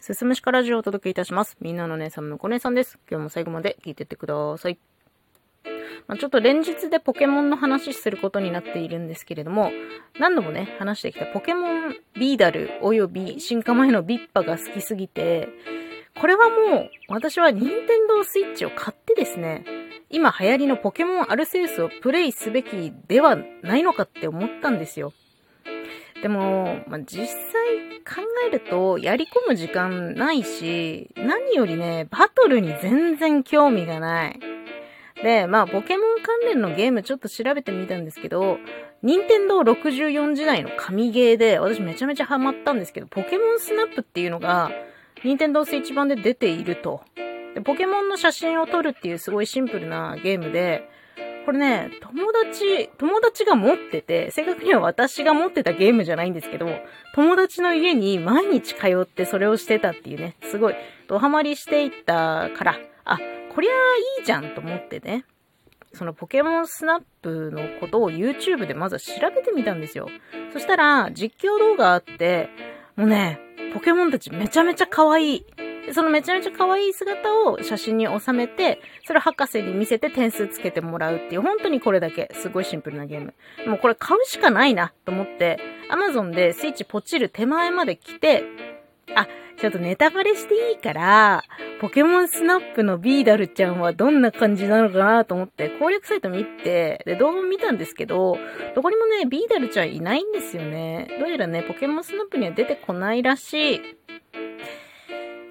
[0.00, 1.58] すすむしかラジオをお届けいたします。
[1.60, 2.98] みんなの姉さん、むこ姉さんです。
[3.10, 4.78] 今日も最後まで聞いてってください。
[6.08, 9.70] まあ、ちょっと連日でポケモンの話することになっているんですけれども、
[10.18, 15.48] 何度もね、話してきたポケモンビーダル及び進化前のビッパが好きすぎて、
[16.18, 19.66] これはもう私は任天堂スイッチを買ってですね、
[20.08, 25.12] 今流行りのポケモンアルセウスをプレイすべきではないのかって思ったんですよ。
[26.22, 27.36] でも、まあ、実際
[28.04, 34.40] 考えると、やり込む時間ないし、何よりね、バトルに全然興味がない。
[35.22, 38.58] で、まあ、ポケモン関連のゲームちょっと調べてみたんですけど、
[39.02, 44.70] 任天堂64時代の神ゲーで、私めちゃめちゃハマったんですけど、ポケモンスナップっていうのが、
[45.24, 47.02] 任天堂スイッチ版で出ていると。
[47.54, 50.88] で、ポケモンの写真を撮るっていうすごいシンプルなゲームで、
[51.50, 56.68] これね、友達、友達が持ってて、正確には私が持ってたゲームじゃないんですけど、
[57.16, 60.76] 友達の家に毎日通ってそれをしてたっていうね、すごい、
[61.08, 63.18] ドハマりしていったから、あ、
[63.52, 63.72] こりゃ
[64.20, 65.24] いいじゃんと思ってね、
[65.92, 70.08] そのポケモンスナップのことを YouTube でまずは調べてみたんですよ。
[70.52, 72.48] そしたら、実況動画あって、
[72.94, 73.40] もうね、
[73.74, 75.46] ポケモンたちめちゃめちゃ可愛い。
[75.92, 83.34] そのめちゃめちゃ可愛い姿を写真に収めて、それを博士に見せて点数つけてもらうっていう、本当にこれだけ、すごいシンプルなゲーム。
[83.66, 85.58] もうこれ買うしかないなと思って、
[85.90, 88.44] Amazon でスイッチポチる手前まで来て、
[89.14, 89.26] あ、
[89.60, 91.42] ちょっとネタバレしていいから、
[91.80, 98.38] ポケモンスナップのビーダルちゃんはどんな感じなのかなと思って攻略サイト見て、で、動画も見たんですけど、
[98.74, 101.08] どこにもね、ビーダルちゃんいないんですよね。
[101.18, 103.80] どうやらね、ポケモンスナップには出てこないらしい。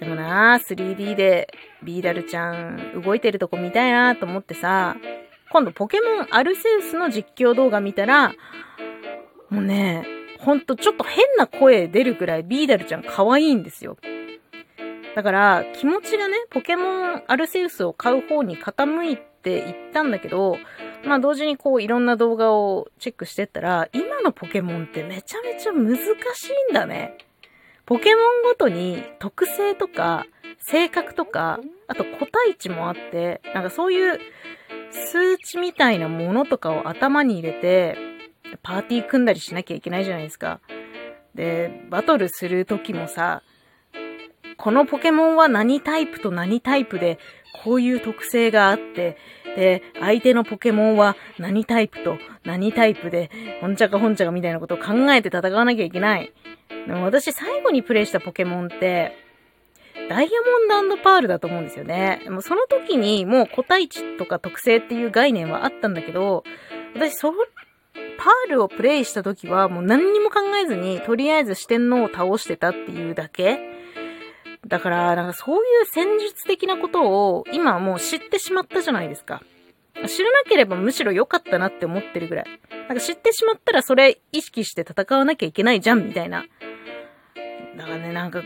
[0.00, 1.48] でもな 3D で
[1.82, 4.96] ビーダルちゃん動いてるとこ見たいなと思ってさ、
[5.50, 8.34] 今度ポケモンアルセウスの実況動画見たら、
[9.50, 10.04] もうね、
[10.40, 13.96] ほんとちょっと変な声出るくらいビーダルちゃん可愛いんですよ。
[15.14, 20.58] だから気持ちがね、ポケモンアルセウスを買う方に傾いていったんだけど、
[21.04, 27.16] まあ同時にこういろんな動画をチェックしてったら、今のポケモンってめちゃめちゃ難しいんだね。
[27.86, 30.26] ポケモンごとに特性とか
[30.66, 34.18] 性格とか、あと個体値もあって、なんかそういう
[34.90, 37.98] 数値みたいなものとかを頭に入れて、
[38.62, 40.60] パーティー組んだりしなきゃいけないじゃないですか。
[41.34, 43.42] で、バトルする時もさ、
[44.56, 47.18] このポケモンは何タイプと何タイプで、
[47.62, 49.18] こういう特性があって、
[49.56, 56.32] で、相手のポケモンは何タイプと何タイプで、ほんちゃかほんちゃかみたいなことを考えて戦わなきゃいけない。
[56.86, 59.16] でも私最後にプレイしたポケモンって、
[60.08, 60.30] ダイヤ
[60.68, 62.20] モンドパールだと思うんですよね。
[62.24, 66.44] でもその時にもう個体値とか特性っていう概念はあったんだけど、
[66.94, 67.32] 私そ、
[68.16, 73.73] パールをプレイした時はもう何にも考えずに、とりあえず四天王を倒してたっていうだけ。
[74.66, 79.42] だから、なんかそういう戦術的なことを今はもう知ってしまったじゃないですか。
[80.06, 82.44] 知らなければむしろ良かったなって思ってるぐらい。
[82.88, 86.44] なんか知ってしまったらそれ意識して戦わなきゃいけないじゃんみたいな。
[87.76, 88.42] だからね、なんか、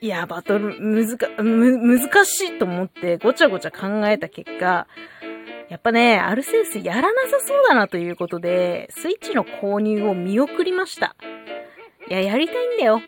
[0.00, 4.86] いや、バトル、むずか、む、難しいと思ってごちゃごちゃ考えた結果、
[5.68, 11.16] やっぱね、アルセウスやらなさそうだなということで、スイッチの購入を見送りました。
[12.08, 13.00] いや、やりたいんだよ。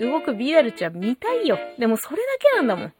[0.00, 1.58] 動くビーダルちゃん見たいよ。
[1.78, 2.92] でもそれだけなんだもん。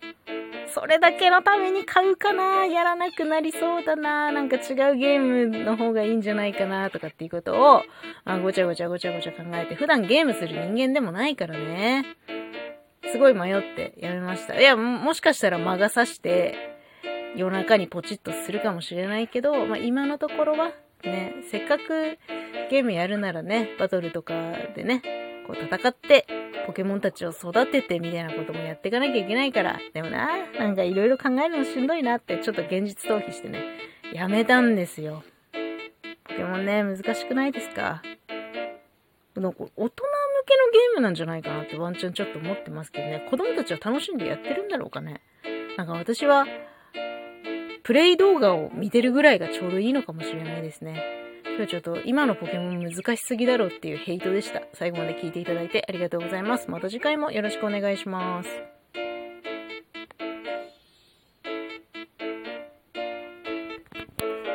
[0.73, 7.83] それだけのために買うかなやらなくなりそうだななんか違うゲームの方がいいんじゃないかなとかっていうことを、
[8.25, 12.05] あ、ごちゃごちゃごちゃごちゃ考えて、普段ゲームする人間でもないからね。
[13.11, 14.61] すごい迷ってやめました。
[14.61, 16.55] いや、もしかしたら魔が差して、
[17.35, 20.73] 夜中にポチッとするかもしれないけど、まあ今のところは、
[21.03, 22.19] ね、せっかく
[22.71, 24.35] ゲームやるならね、バトルとか
[24.77, 25.03] でね、
[25.47, 26.27] こう戦って、
[26.67, 30.29] ポケモンたちを育ててみたいなこともやっていかなきゃいけないから、でもな、
[30.59, 33.65] なんかいろいろ考えるのしんどいなって、ちょっと現実逃避してね、
[34.13, 35.23] やめたんですよ。
[36.25, 38.03] ポケモンね、難しくないですか？
[39.37, 39.93] なんか大人向けの
[40.73, 45.21] ゲームなんじゃないかなってワンチャンちょっと思ってますけどね、子供たちは楽しんでやってるんだろうかね。
[45.77, 46.47] なんか私は、
[47.83, 51.03] プレイ動画を見てるぐらいがちょうどいいのかもしれないですね。
[51.61, 54.63] 今日ちょっと今のポケモン難しすぎだろっていうヘイトでした。
[54.73, 56.71] 最後まで聞いていただいてありがとうございます。
[56.71, 58.80] また次回もよろしくお願いします。